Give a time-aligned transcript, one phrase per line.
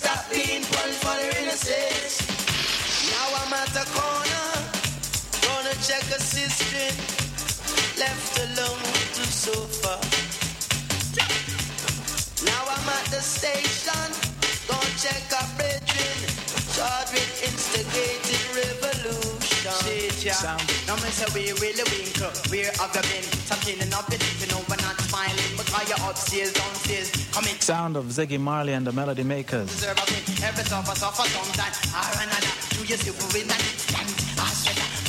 [0.00, 2.29] stop being punished for their innocence.
[3.20, 4.48] Now I'm at the corner,
[5.44, 6.96] gonna check a sistren,
[7.98, 8.80] left alone
[9.16, 9.94] to sofa.
[12.46, 14.08] Now I'm at the station,
[14.66, 16.16] gonna check a brethren,
[16.72, 18.89] charged with instigating revolution.
[20.86, 22.26] Now me say we really winkle.
[22.26, 23.24] Uh, where have you been?
[23.60, 25.52] Killing up believing over not smiling.
[25.56, 27.10] Because you're upstairs, downstairs.
[27.60, 29.68] Sound of Ziggy Marley and the Melody Makers.
[29.68, 30.22] Deserve a win.
[30.42, 31.72] Every suffer, suffer sometime.
[31.92, 32.52] Or another.
[32.70, 33.48] Do you see win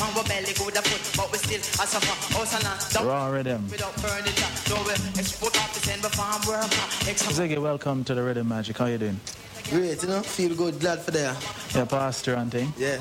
[0.01, 1.03] Man go belly go the foot.
[1.15, 2.33] But we still a suffer.
[2.33, 2.81] House and land.
[2.91, 3.69] Don't Raw Riddim.
[3.69, 4.51] without furniture.
[4.65, 6.67] So we export off the send before I'm worker.
[7.37, 8.77] Ziggy, welcome to the Riddim Magic.
[8.77, 9.19] How you doing?
[9.69, 11.35] Great, you know, feel good, glad for there.
[11.75, 12.73] Yeah, pastor and thing.
[12.77, 12.97] Yeah.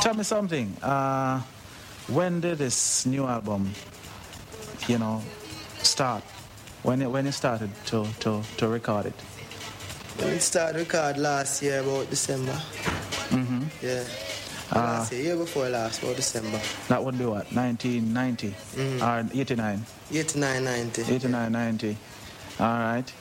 [0.00, 0.74] Tell me something.
[0.82, 1.42] Uh,
[2.08, 3.70] when did this new album,
[4.88, 5.22] you know,
[5.82, 6.24] start?
[6.82, 9.14] When it, when you started to, to, to record it?
[10.16, 12.58] When we started record last year about December.
[13.30, 14.04] Mm hmm Yeah.
[14.70, 14.98] Ah.
[14.98, 16.60] last year, year before last, about December.
[16.88, 17.52] That would be what?
[17.52, 19.36] 1990 or mm.
[19.36, 19.86] 89?
[19.86, 21.02] Ah, 89, 90.
[21.14, 21.96] 89, 90.
[22.60, 23.12] All right.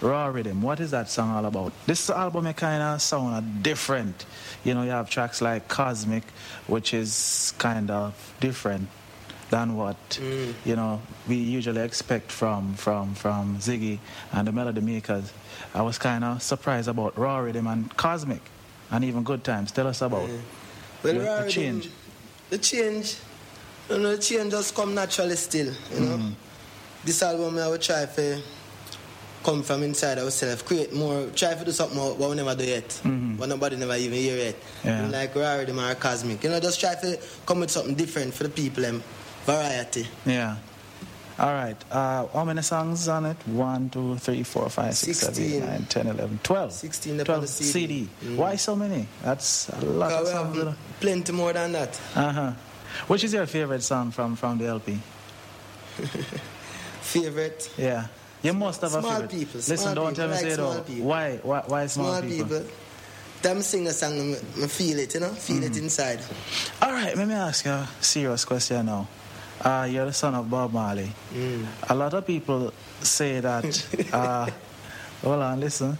[0.00, 0.60] Raw Riddim.
[0.60, 1.72] What is that song all about?
[1.86, 4.26] This album kind of sound different.
[4.62, 6.24] You know, you have tracks like Cosmic,
[6.66, 8.88] which is kind of different
[9.48, 10.52] than what mm.
[10.64, 13.98] you know we usually expect from from from Ziggy
[14.32, 15.32] and the Melody Makers.
[15.72, 18.42] I was kind of surprised about Raw Riddim and Cosmic,
[18.90, 19.72] and even Good Times.
[19.72, 20.28] Tell us about
[21.02, 21.88] Well, the, change.
[22.50, 23.16] The change,
[23.90, 26.16] you know, the change just come naturally still, you know.
[26.16, 26.30] Mm-hmm.
[27.04, 28.40] This album, I will try to
[29.44, 32.88] come from inside ourselves, create more, try to do something what we never do yet,
[33.04, 33.38] Mhm.
[33.38, 34.56] what nobody never even hear yet.
[34.84, 35.06] Yeah.
[35.08, 38.48] Like Rarity or Cosmic, you know, just try to come with something different for the
[38.48, 39.02] people, them.
[39.46, 40.08] variety.
[40.24, 40.56] Yeah.
[41.38, 41.76] All right.
[41.90, 43.36] Uh, how many songs on it?
[43.46, 45.66] One, two, three, four, five, six, seven, eight, 16.
[45.68, 46.72] nine, 10, 11, 12.
[46.72, 48.08] 16 12 the CD.
[48.24, 48.36] Mm.
[48.36, 49.06] Why so many?
[49.22, 50.64] That's a lot of Because we songs.
[50.68, 52.00] have plenty more than that.
[52.14, 52.52] Uh huh.
[53.08, 54.98] Which is your favorite song from, from the LP?
[57.02, 57.70] Favorite?
[57.76, 58.06] Yeah.
[58.42, 59.30] You must have a Small favorite.
[59.30, 61.04] people, Listen, small don't people, tell me like say it people.
[61.04, 61.36] Why?
[61.42, 61.62] Why?
[61.66, 62.46] Why small, people?
[62.48, 62.72] Small people.
[63.42, 65.70] Them sing a song, me feel it, you know, feel Mm.
[65.70, 66.20] it inside.
[66.82, 67.16] All right.
[67.16, 69.06] Let me ask you a serious question now.
[69.60, 71.10] Uh, you're the son of Bob Marley.
[71.34, 71.66] Mm.
[71.88, 73.64] A lot of people say that.
[74.12, 74.50] Uh,
[75.22, 75.96] hold on, listen,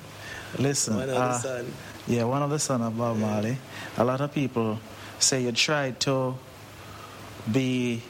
[0.58, 0.96] listen.
[0.96, 1.72] One of uh, the son.
[2.06, 3.56] Yeah, one of the son of Bob Marley.
[3.96, 4.78] A lot of people
[5.18, 6.34] say you tried to
[7.50, 8.02] be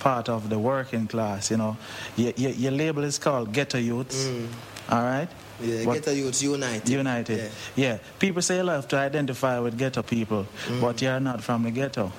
[0.00, 1.50] part of the working class.
[1.50, 1.76] You know,
[2.16, 4.26] your, your, your label is called Ghetto Youths.
[4.90, 5.28] All right.
[5.28, 5.68] Mm.
[5.78, 6.88] Yeah, But- Ghetto Youths United.
[6.88, 7.50] United.
[7.76, 7.98] Yeah.
[8.18, 10.46] People say you love to identify with ghetto people,
[10.80, 12.10] but you're not from the ghetto.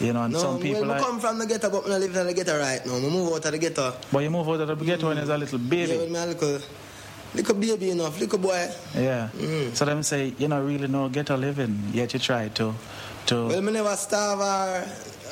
[0.00, 0.36] You know, and Mm.
[0.36, 1.00] No, some people well, like.
[1.02, 2.96] I come from the ghetto, but I live in the ghetto right now.
[2.96, 3.94] I move out of the ghetto.
[4.12, 5.92] But you move out of the ghetto when you're a little baby.
[5.92, 6.58] Yeah, when little,
[7.34, 8.68] little baby enough, little boy.
[8.94, 9.28] Yeah.
[9.36, 9.74] Mm.
[9.74, 12.74] So them say you know really no ghetto living, yet you try to
[13.26, 14.86] to Well, me never starve or,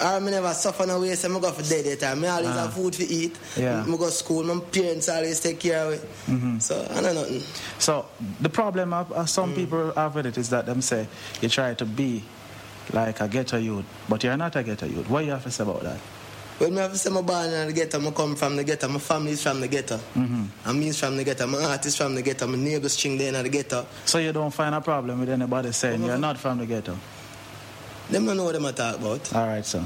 [0.05, 2.21] or me never suffer no way, so me go for dead that time.
[2.23, 2.63] Me always Ah.
[2.65, 3.37] have food to eat.
[3.57, 3.85] Yeah.
[3.85, 6.03] Me go school, my parents always take care of it.
[6.27, 6.61] Mhm.
[6.61, 7.43] So, I know nothing.
[7.79, 8.07] So
[8.41, 9.57] the problem of, of some Mm.
[9.57, 11.07] people have with it is that them say
[11.41, 12.25] you try to be
[12.93, 15.09] like a ghetto youth, but you're not a ghetto youth.
[15.09, 15.99] What you have to say about that?
[16.61, 18.87] Well, me have to say my born in the ghetto, I come from the ghetto,
[18.89, 19.97] my family is from the ghetto.
[19.99, 23.19] hmm me is from the ghetto, my aunt is from the ghetto, my neighbors string
[23.19, 23.87] there in the ghetto.
[24.05, 26.97] So you don't find a problem with anybody saying you're not from the ghetto.
[28.11, 29.35] Them don't know what them I talk about.
[29.35, 29.83] All right, so.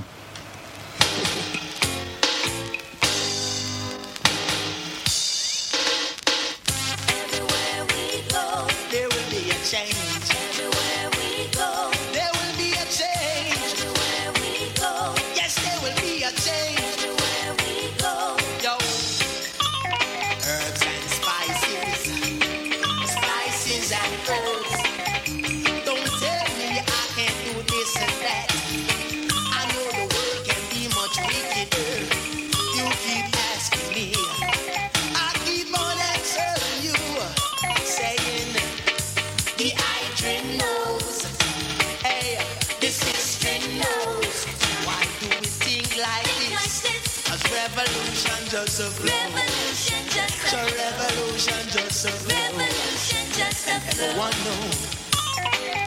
[48.51, 49.13] Just a flow.
[49.13, 52.35] Revolution just a So revolution just a flow.
[52.35, 54.09] Revolution just a flow.
[54.09, 54.99] Everyone know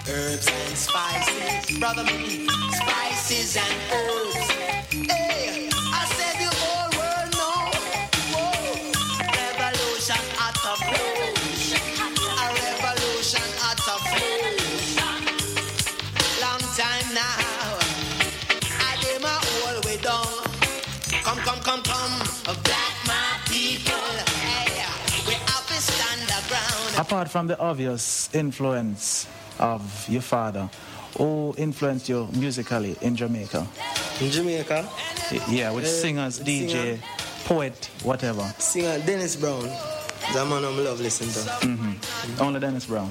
[0.07, 4.51] Herbs and spices, brother me, spices and herbs.
[5.11, 5.70] Hey,
[27.31, 29.27] from the obvious influence
[29.59, 30.69] of your father,
[31.17, 33.65] who influenced you musically in Jamaica?
[34.19, 34.87] In Jamaica,
[35.47, 36.99] Yeah, with Uh, singers, DJ, singer.
[37.45, 38.43] poet, whatever.
[38.59, 39.63] singer Dennis Brown.
[40.33, 42.43] The man I'm love listening to.
[42.43, 43.09] Only Dennis Brown.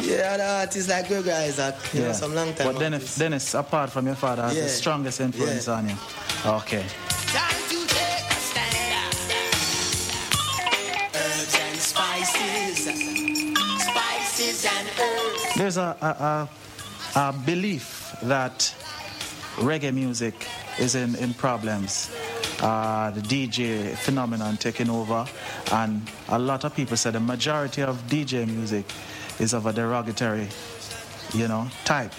[0.00, 2.72] Yeah, the artists like Greg Isaac, you know, some long time.
[2.72, 3.16] But Dennis.
[3.16, 5.74] Dennis, apart from your father, has the strongest influence Yeah.
[5.74, 5.96] on you.
[6.46, 6.84] Okay.
[7.34, 8.94] Time to take a stand.
[11.14, 13.39] Herbs and spices, spices and herbs.
[15.56, 16.48] There's a, a, a,
[17.28, 18.74] a belief that
[19.56, 20.46] reggae music
[20.78, 22.10] is in, in problems.
[22.62, 25.26] Uh, the DJ phenomenon taking over,
[25.72, 28.86] and a lot of people say the majority of DJ music
[29.38, 30.48] is of a derogatory,
[31.34, 32.12] you know, type,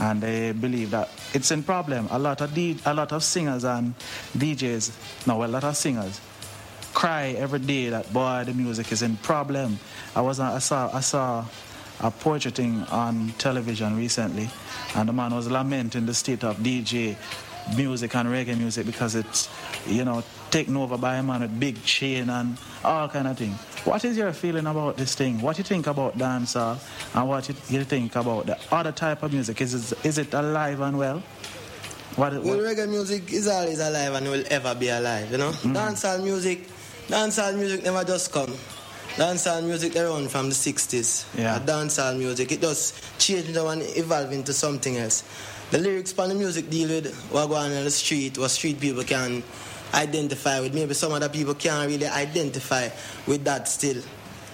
[0.00, 2.08] and they believe that it's in problem.
[2.10, 3.94] A lot of D, a lot of singers and
[4.36, 6.20] DJs, no, a lot of singers
[6.94, 9.78] cry every day that boy the music is in problem.
[10.16, 11.44] I was I saw I saw
[12.00, 14.48] a poetry thing on television recently
[14.94, 17.16] and the man was lamenting the state of DJ
[17.76, 19.48] music and reggae music because it's
[19.86, 23.52] you know taken over by a man with big chain and all kind of thing.
[23.84, 25.40] What is your feeling about this thing?
[25.40, 26.78] What you think about dancehall
[27.14, 29.60] and what you, you think about the other type of music?
[29.60, 31.22] Is it, is it alive and well?
[32.16, 35.50] What, Well, reggae music is always alive and will ever be alive, you know?
[35.50, 35.74] Mm.
[35.74, 36.68] Dancehall music,
[37.08, 38.52] dancehall music never just come.
[39.16, 41.24] Dancehall music they run from the 60s.
[41.38, 41.60] Yeah.
[41.60, 45.22] Dancehall music, it just change now and evolve into something else.
[45.70, 48.80] The lyrics on the music deal with what going on in the street, what street
[48.80, 49.42] people can
[49.92, 50.74] identify with.
[50.74, 52.88] Maybe some other people can't really identify
[53.26, 54.02] with that still.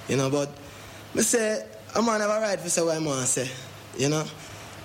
[0.08, 0.50] You know, but
[1.14, 3.50] me say, a man have a right to say what I want to say.
[3.98, 4.24] You know?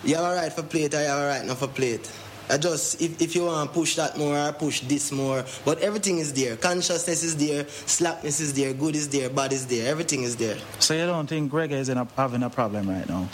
[0.04, 1.92] You have a right for play it or you have a right not for play
[1.92, 2.12] it.
[2.50, 5.80] I just, if, if you want to push that more or push this more, but
[5.80, 6.56] everything is there.
[6.58, 10.58] Consciousness is there, slackness is there, good is there, bad is there, everything is there.
[10.80, 13.28] so you don't think reggae is in a, having a problem right now?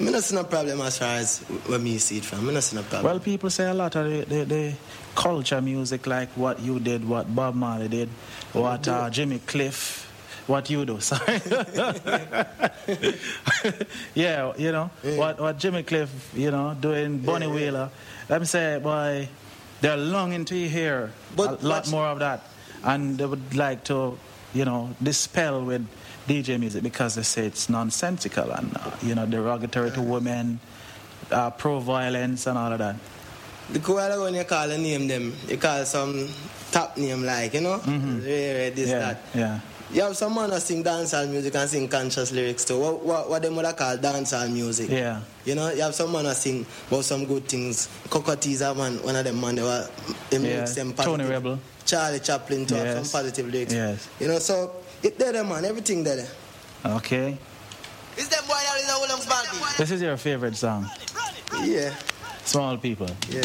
[0.00, 2.48] I not see no problem as far as where me see it from.
[2.48, 3.04] I not see no problem.
[3.04, 4.72] Well, people say a lot of the, the, the
[5.16, 8.08] culture music, like what you did, what Bob Marley did,
[8.52, 10.07] what uh, Jimmy Cliff,
[10.48, 10.98] what you do.
[11.08, 11.40] Sorry.
[14.14, 17.58] yeah, you know what what Jimmy Cliff, you know, doing Bunny Yeah, yeah.
[17.58, 17.90] Wailer.
[18.28, 19.28] Let me say, boy,
[19.80, 22.42] they're longing to hear But a lot more of that,
[22.84, 24.18] and they would like to,
[24.54, 25.86] you know, dispel with
[26.26, 30.60] DJ music because they say it's nonsensical and uh, you know derogatory to women,
[31.30, 32.96] uh, pro-violence and all of that.
[33.70, 36.28] the cool when you call a name them, you call some
[36.70, 37.78] top name like, you know?
[37.84, 38.24] Mhm.
[38.24, 39.16] Rare, this, yeah, that.
[39.34, 39.60] yeah.
[39.90, 42.78] You have some man that sing dancehall music and sing conscious lyrics too.
[42.78, 44.90] What, what, what them would call dancehall music?
[44.90, 45.22] Yeah.
[45.46, 47.88] You know, you have some man that sing about some good things.
[48.10, 49.88] Cocoa Tea's a man, one of them man, they were,
[50.28, 51.24] them Yeah, lyrics, them Tony.
[51.24, 51.58] Rebel.
[51.86, 53.10] Charlie Chaplin too, have Yes.
[53.10, 53.72] some positive lyrics.
[53.72, 54.08] Yes.
[54.20, 56.16] You know, so it there, there, man, everything there.
[56.16, 56.28] there.
[56.96, 57.38] Okay.
[58.18, 59.76] Is them boy that is a whole long spanty?
[59.78, 60.90] This is your favorite song,
[61.64, 61.94] Yeah,
[62.44, 63.08] Small People.
[63.30, 63.42] yeah.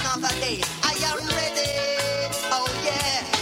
[0.00, 0.60] Another day.
[0.82, 1.70] I am ready.
[2.52, 3.33] Oh yeah.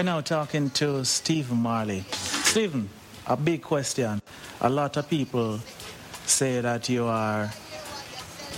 [0.00, 2.06] We're now talking to Stephen Marley.
[2.10, 2.88] Stephen,
[3.26, 4.22] a big question.
[4.62, 5.60] A lot of people
[6.24, 7.52] say that you are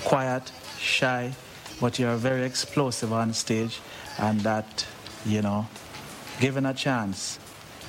[0.04, 1.32] quiet, shy,
[1.80, 3.80] but you're very explosive on stage,
[4.20, 4.86] and that,
[5.26, 5.66] you know,
[6.38, 7.40] given a chance,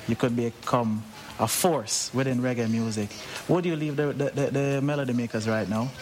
[0.08, 1.04] you could become
[1.38, 3.10] a force within reggae music.
[3.46, 5.92] Would you leave the, the, the, the melody makers right now?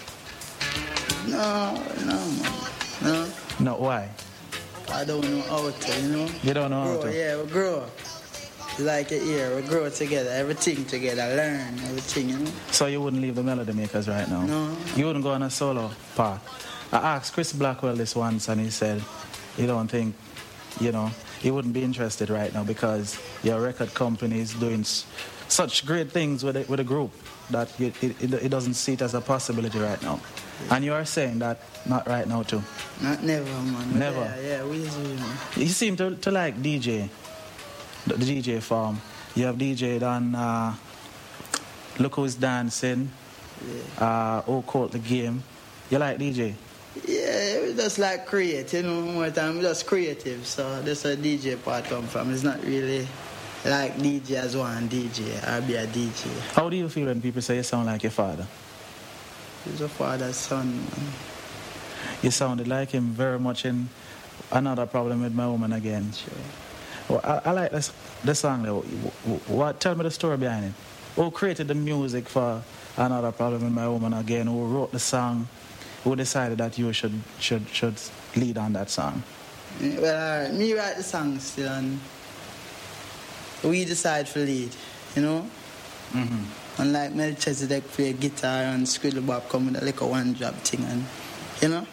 [1.29, 2.33] No, no.
[3.03, 3.33] No.
[3.61, 4.09] No, why?
[4.93, 6.29] I don't know how to, you know.
[6.43, 7.17] You don't know how to?
[7.17, 7.85] yeah, we grow.
[8.79, 12.51] Like a year, we grow together, everything together, learn everything, you know.
[12.71, 14.43] So you wouldn't leave the melody makers right now?
[14.43, 14.77] No.
[14.97, 16.41] You wouldn't go on a solo path?
[16.93, 19.03] I asked Chris Blackwell this once and he said
[19.59, 20.15] you don't think,
[20.81, 25.05] you know, he wouldn't be interested right now because your record company is doing s-
[25.49, 27.11] such great things with a, with a group
[27.51, 30.19] that it, it, it doesn't see it as a possibility right now.
[30.71, 32.63] And you are saying that not right now too.
[33.01, 33.99] Not never, man.
[33.99, 34.21] Never?
[34.21, 34.79] Yeah, yeah, we
[35.57, 37.09] you seem to, to like DJ,
[38.07, 39.01] the, the DJ form.
[39.35, 40.75] You have DJ on uh,
[41.99, 43.11] Look Who's Dancing,
[43.67, 44.05] yeah.
[44.05, 45.43] uh, Oh Court the Game.
[45.91, 46.55] You like DJ?
[47.07, 51.17] Yeah, we just like create, you know, more time, we just creative, so that's where
[51.17, 52.33] DJ part come from.
[52.33, 53.07] It's not really
[53.65, 56.29] like DJ as one DJ, or be a DJ.
[56.53, 58.47] How do you feel when people say you sound like your father?
[59.65, 60.87] He's a father's son.
[62.23, 63.89] You sounded like him very much in
[64.51, 66.13] Another Problem with My Woman Again.
[66.13, 66.35] Sure.
[67.09, 67.93] Well, I, I like this,
[68.25, 68.81] the song though.
[69.49, 70.73] What, tell me the story behind it.
[71.17, 72.63] Who created the music for
[72.97, 74.47] Another Problem with My Woman Again?
[74.47, 75.49] Who wrote the song?
[76.05, 77.95] Who decided that you should should should
[78.35, 79.23] lead on that song?
[79.81, 82.01] Well, alright, me write the song still, and
[83.63, 84.71] we decide for lead,
[85.15, 85.47] you know?
[86.13, 86.62] Mm-hmm.
[86.79, 91.05] Unlike Melchizedek play guitar and Scriddle Bob come with a little one drop thing, and
[91.61, 91.87] you know?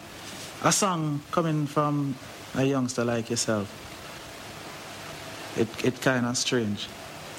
[0.64, 2.14] A song coming from
[2.54, 3.68] a youngster like yourself.
[5.56, 6.88] It it kind of strange.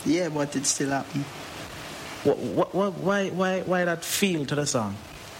[0.05, 1.25] Yeah, but it still happen.
[2.23, 4.95] What, what, what, why why why that feel to the song?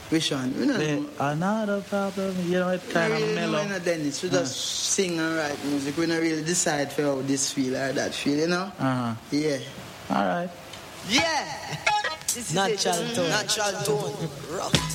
[0.10, 0.53] Which one?
[0.60, 1.05] We know.
[1.20, 3.75] another problem, you know, it kind of really know mellow.
[3.75, 4.22] a Dennis.
[4.22, 4.58] We just
[4.91, 5.96] sing and write music.
[5.96, 8.72] We don't really decide for how this feel or that feel, you know?
[8.77, 9.15] Uh huh.
[9.31, 9.60] Yeah.
[10.10, 10.50] All right.
[11.10, 11.77] Yeah.
[12.34, 13.29] This is Natural tone.
[13.29, 14.29] Natural tone.
[14.51, 14.90] Rock.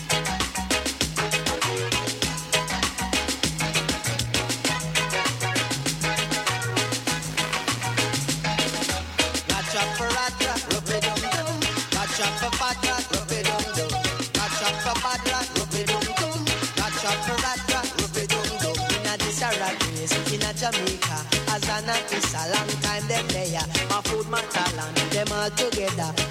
[25.51, 26.26] Together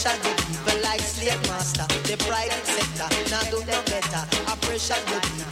[0.00, 1.84] Pressure the people like slave master.
[2.08, 4.24] The private sector now do no better.
[4.48, 5.49] I pressure the people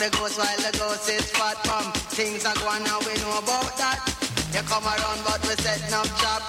[0.00, 1.56] the ghost while the ghost is fat.
[1.64, 4.00] Come, things are going on, we know about that.
[4.52, 6.42] You come around, but we setting up shop.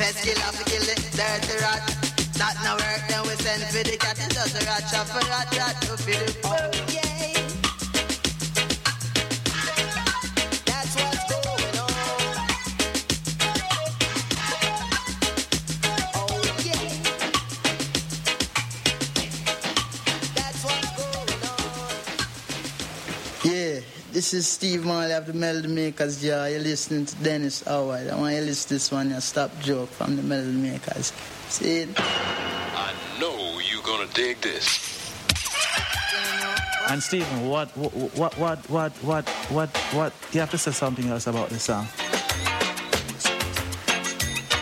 [0.00, 1.84] Pest killer, we kill it, dirty rat.
[2.40, 4.16] That no work, then we send for the cat.
[4.16, 6.36] It's just a rat chop, a rat rat, stupid.
[6.44, 7.05] Oh yeah.
[24.16, 26.46] This is Steve Marley of the Melody Makers, yeah.
[26.46, 28.08] You're listening to Dennis Howard.
[28.08, 29.18] I want you to listen to this one, yeah.
[29.18, 31.12] Stop Joke from the Melody Makers.
[31.50, 31.90] See it?
[31.98, 35.12] I know you're gonna dig this.
[36.88, 40.12] And Stephen, what, what, what, what, what, what, what?
[40.32, 41.86] You have to say something else about the song.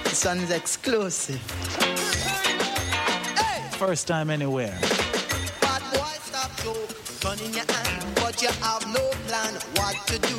[0.03, 1.41] The song is exclusive.
[3.39, 3.79] Hey!
[3.79, 4.77] First time anywhere.
[7.25, 10.37] Gun in your hand, but you have no plan what to do.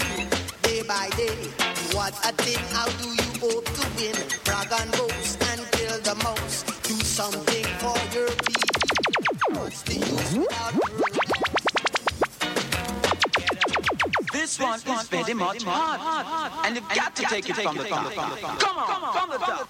[0.61, 1.49] Day by day,
[1.95, 2.63] what a thing.
[2.69, 4.15] How do you hope to win?
[4.43, 6.61] Brag and boast and kill the mouse.
[6.83, 9.59] Do something for your people.
[9.59, 10.73] What's the use without?
[14.31, 18.13] This one is very much hard, and you've got to take it from the top.
[18.13, 19.67] Come on, from the top.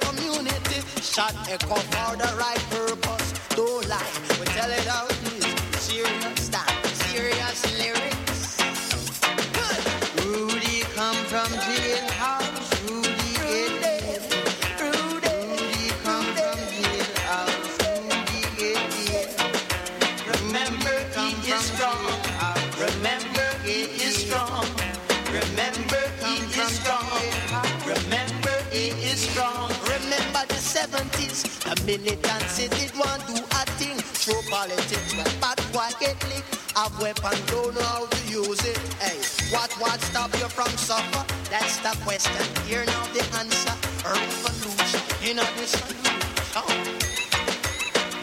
[0.00, 2.75] Community, shot echo for the right
[31.96, 33.96] The militancy did want do a thing.
[34.20, 36.54] True politics when bad boy get licked.
[36.76, 38.76] Have weapon, don't know how to use it.
[39.00, 39.16] Hey,
[39.50, 41.24] what what stop you from suffer?
[41.48, 42.44] That's the question.
[42.66, 43.72] Here now the answer.
[44.04, 45.00] Revolution.
[45.22, 46.20] You know the solution.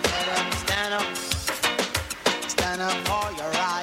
[0.03, 1.15] Get up, stand up.
[2.47, 3.82] Stand up for your right.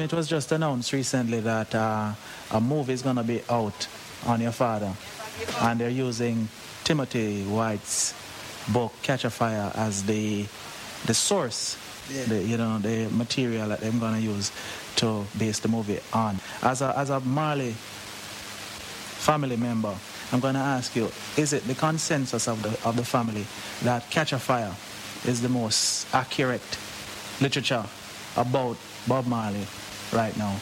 [0.00, 2.12] It was just announced recently that uh,
[2.50, 3.86] a movie is going to be out
[4.26, 4.92] on your father.
[5.60, 6.48] And they're using
[6.84, 8.14] Timothy White's
[8.72, 10.46] book, Catch a Fire, as the,
[11.06, 11.76] the source,
[12.10, 12.24] Yeah.
[12.24, 14.50] the, you know, the material that they're going to use
[14.96, 16.38] to base the movie on.
[16.62, 19.94] As a, as a Marley family member,
[20.32, 23.46] I'm going to ask you, is it the consensus of the, of the family
[23.82, 24.74] that Catch a Fire
[25.26, 26.62] is the most accurate
[27.40, 27.84] literature
[28.36, 28.76] about
[29.06, 29.66] Bob Marley
[30.12, 30.54] right now?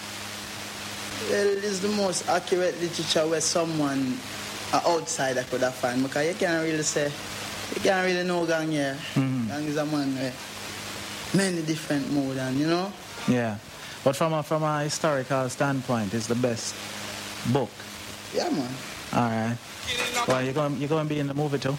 [1.29, 4.17] Well, it is the most accurate literature where someone,
[4.73, 7.13] an outsider, could have found because you can't really say,
[7.75, 8.97] you can't really know Gong here.
[9.15, 9.49] Mm-hmm.
[9.49, 12.93] Gong is a man with many different modes, and you know.
[13.29, 13.59] Yeah.
[14.03, 16.75] But from a, from a historical standpoint, it's the best
[17.53, 17.71] book.
[18.35, 18.71] Yeah, man.
[19.13, 19.57] All right.
[20.27, 21.77] Well, you're going, you're going to be in the movie too?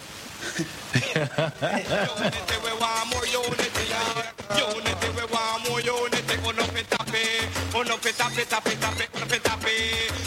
[6.44, 7.26] on en fait taper,
[7.74, 9.78] on en fait taper, taper, taper, on en fait taper,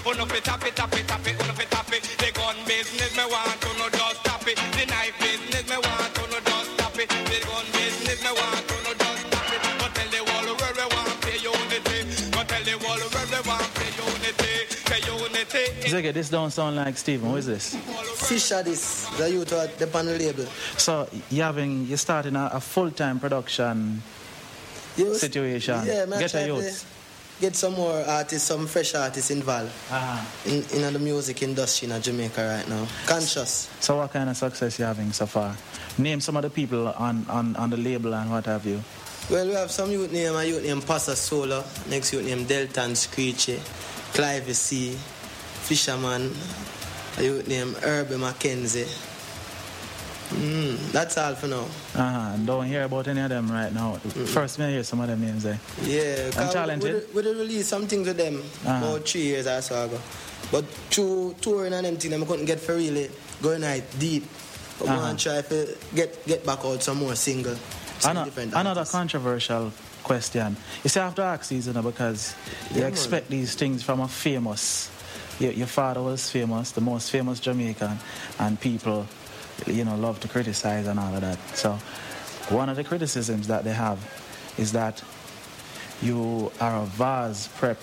[0.06, 2.00] on en fait taper, taper, taper, on en fait taper.
[2.18, 6.12] The gun business me want to no just tap it, the knife business me want
[6.16, 9.62] to no just tap it, the gun business me want to no just tap it.
[9.80, 12.00] Go tell the world where we want pay unity,
[12.32, 14.54] go tell the world where we want pay unity,
[14.88, 15.66] pay unity.
[15.90, 17.30] Ziggy, this don't sound like Stephen.
[17.30, 17.76] Who is this?
[18.28, 20.46] Fisher, this the youth at the panel label.
[20.78, 24.02] So you having you starting a, a full time production
[24.98, 25.86] you- situation.
[25.86, 26.20] Yeah, man.
[26.20, 26.92] Get a youth.
[27.42, 30.24] Get some more artists, some fresh artists involved Uh-huh.
[30.46, 32.88] in, in the music industry in Jamaica right now.
[33.06, 33.68] Conscious.
[33.82, 35.54] So what kind of success you having so far?
[35.98, 38.82] Name some of the people on, on, on the label and what have you.
[39.30, 42.84] Well, we have some youth name, a youth name Pasa Solar, next youth name Delta
[42.84, 43.60] and Screechy,
[44.14, 44.92] Clive C,
[45.64, 46.32] Fisherman,
[47.18, 48.88] a youth name Herbie Mackenzie.
[50.30, 51.66] Mm, that's all for now.
[51.96, 52.36] Uh-huh.
[52.46, 53.94] Don't hear about any of them right now.
[54.34, 55.60] First, me hear some of them names there.
[55.84, 57.08] Yeah, 'cause talented.
[57.14, 58.86] We, we, we released some things with them Uh-huh.
[58.96, 60.00] about three years or so ago.
[60.52, 63.10] But through touring and them I couldn't get for really
[63.42, 64.26] going out deep.
[64.80, 64.98] But Uh-huh.
[65.02, 67.56] want to try to get, get back out some more single.
[68.00, 68.18] Some
[68.54, 68.92] another artists.
[68.92, 69.72] controversial
[70.04, 70.58] question.
[70.84, 72.36] You see, I have to ask know, because
[72.72, 72.92] you Yeah, man.
[72.92, 74.90] expect these things from a famous.
[75.40, 77.98] Your, your father was famous, the most famous Jamaican,
[78.40, 79.06] and people,
[79.68, 81.40] you know, love to criticize and all of that.
[81.56, 81.74] So,
[82.50, 84.00] one of the criticisms that they have
[84.58, 85.02] is that
[86.02, 87.78] you are a Vaz Prep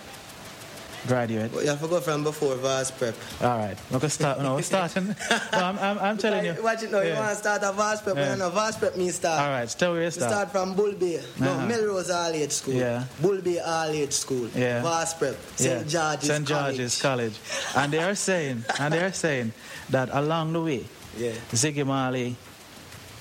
[1.06, 1.50] graduate.
[1.52, 3.14] But you have to go from before Vaz Prep.
[3.40, 4.40] All right, we can start.
[4.40, 5.16] No, we're starting.
[5.52, 6.54] No, I'm, I'm, I'm telling you.
[6.62, 8.36] Watch it now, you want to start a Vaz Prep, Yeah.
[8.36, 8.42] yeah.
[8.44, 9.40] when Vaz Prep means start.
[9.40, 10.30] All right, tell where you We start.
[10.30, 11.20] start from Bull Bay.
[11.40, 11.66] No, Uh-huh.
[11.66, 12.74] Melrose All Age School.
[12.74, 13.04] Yeah.
[13.20, 14.48] Bull Bay All Age School.
[14.54, 14.82] Yeah.
[14.82, 15.36] Vaz Prep.
[15.56, 15.88] St.
[15.88, 16.22] George's College.
[16.22, 16.46] St.
[16.48, 16.76] College.
[16.76, 17.34] George's College.
[17.76, 19.52] And they are saying, and they are saying
[19.90, 20.84] that along the way,
[21.18, 21.32] Yeah.
[21.52, 22.36] Ziggy Marley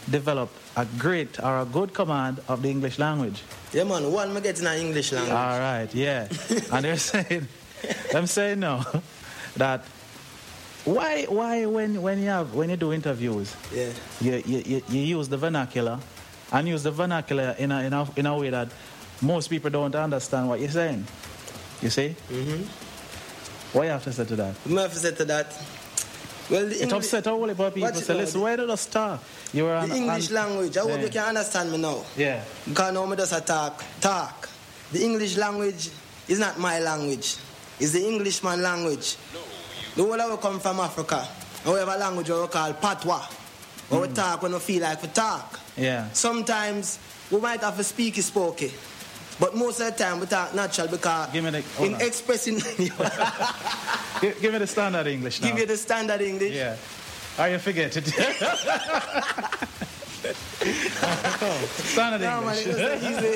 [0.09, 3.41] developed a great or a good command of the English language.
[3.73, 4.11] Yeah, man.
[4.11, 5.31] One, me get in English language.
[5.33, 6.27] All right, yeah.
[6.71, 7.47] and they're saying,
[8.15, 8.83] I'm saying no,
[9.57, 9.85] that
[10.85, 13.89] why, why when, when you have when you do interviews, Yeah.
[14.19, 15.99] you, you, you, you use the vernacular
[16.51, 18.69] and use the vernacular in a, in a, in a way that
[19.21, 21.05] most people don't understand what you're saying.
[21.81, 22.15] You see?
[22.29, 22.63] Mm-hmm.
[23.77, 24.65] What you have to say to that?
[24.65, 25.53] Me have to say to that.
[26.51, 27.89] Well, the It English, upset a whole heap of people.
[27.89, 28.19] Watch it Say, now.
[28.19, 29.19] listen, where did I start?
[29.53, 30.77] You were on, the English on- language.
[30.77, 31.01] I hope Yeah.
[31.01, 32.03] you can understand me now.
[32.17, 32.43] Yeah.
[32.67, 34.49] Because now me just talk, talk.
[34.91, 35.89] The English language
[36.27, 37.37] is not my language.
[37.79, 39.15] It's the Englishman language.
[39.33, 39.39] No.
[39.95, 41.25] The whole of come from Africa.
[41.63, 43.25] And we have a language we call patois.
[43.89, 44.07] Where Mm.
[44.09, 45.59] we talk when we feel like we talk.
[45.77, 46.07] Yeah.
[46.13, 48.71] Sometimes we might have to speak it spooky.
[49.39, 52.01] But most of the time we talk natural because Give me the- in on.
[52.01, 52.55] expressing
[54.21, 55.47] Give, give me the standard English now.
[55.49, 56.53] give you the standard English.
[56.53, 56.75] Yeah.
[57.39, 58.05] Or you forget it.
[61.91, 62.67] standard No, man, English.
[62.67, 63.35] it's not easy.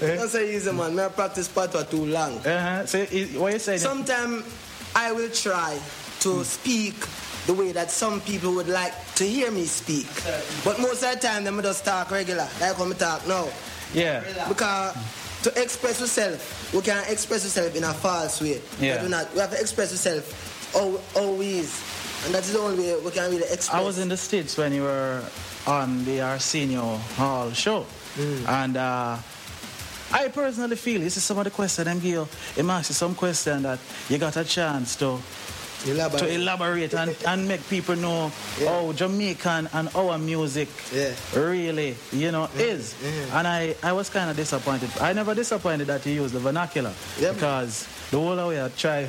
[0.16, 0.98] That's so easy, man.
[0.98, 2.38] I practice patois too long.
[2.38, 2.84] Uh-huh.
[2.86, 3.04] So,
[3.40, 3.78] what you saying?
[3.78, 4.44] Sometimes
[4.94, 5.78] I will try
[6.20, 6.94] to speak
[7.46, 10.08] the way that some people would like to hear me speak.
[10.64, 13.48] But most of the time, them just talk regular, like when we talk now.
[13.94, 14.24] yeah.
[14.48, 14.96] Because
[15.44, 18.60] to express yourself, we can't express yourself in a false way.
[18.80, 19.02] Yeah.
[19.02, 20.74] We, not, we have to express yourself
[21.16, 21.82] always.
[22.24, 23.70] And that's the only way we can really express.
[23.70, 25.22] I was in the States when you were
[25.66, 27.86] on the Arsenio Hall show.
[28.16, 28.48] Mm.
[28.48, 29.18] And uh,
[30.12, 32.28] I personally feel this is some of the questions them give you.
[32.56, 33.78] It asks you some question that
[34.08, 35.18] you got a chance to
[35.86, 36.20] Elaborate.
[36.22, 38.30] to elaborate and, and make people know
[38.64, 41.12] how Jamaican and our music Yeah.
[41.34, 42.94] really, you know, is.
[43.32, 44.90] And I, I was kind of disappointed.
[45.00, 49.08] I never disappointed that you use the vernacular Yeah, because the whole way I try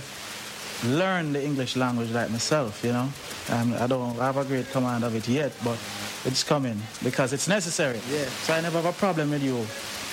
[0.85, 3.09] learn the English language like myself, you know.
[3.49, 5.77] Um, I don't have a great command of it yet, but
[6.25, 7.99] it's coming because it's necessary.
[8.11, 8.25] Yeah.
[8.45, 9.65] So I never have a problem with you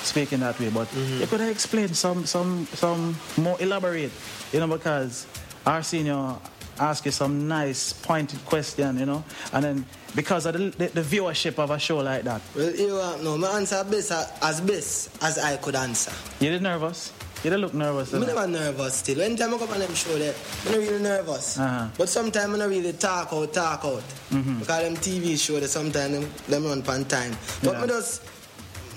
[0.05, 4.11] speaking that way, but you could have explained some, some, some more elaborate,
[4.53, 5.27] you know, because
[5.67, 6.41] Arsenio
[6.79, 11.03] ask you some nice pointed question, you know, and then because of the, the, the
[11.03, 14.61] viewership of a show like that, Well, you uh, no, my answer best uh, as
[14.61, 16.13] best as I could answer.
[16.41, 17.13] you did nervous.
[17.43, 18.13] You did look nervous.
[18.15, 19.21] I'm never nervous still.
[19.21, 20.35] Anytime I come on them show there,
[20.65, 21.59] I'm not really nervous.
[21.59, 21.89] Uh-huh.
[21.99, 24.03] But sometimes I'm not really talk out, talk out.
[24.31, 24.61] Mm-hmm.
[24.61, 27.37] Because them TV show sometimes them, them run pan time.
[27.63, 27.81] But Yeah.
[27.83, 28.23] me just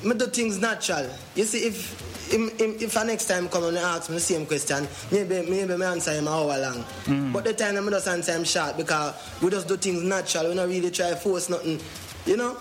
[0.04, 1.10] me do things natural.
[1.36, 4.46] You see if him, him, if a next time come and ask me the same
[4.46, 6.84] question, maybe maybe me answer him an hour long.
[7.06, 7.34] Mm.
[7.34, 10.50] But the time I just answer him short because we just do things natural.
[10.50, 11.80] We don't really try to force nothing.
[12.26, 12.58] You know?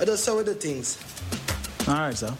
[0.00, 0.98] I just how we do things.
[1.88, 2.34] All right, sir.